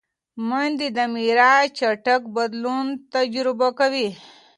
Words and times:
مېندې 0.47 0.87
د 0.97 0.99
مزاج 1.13 1.65
چټک 1.77 2.21
بدلون 2.35 2.85
تجربه 3.13 3.69
کوي. 3.79 4.09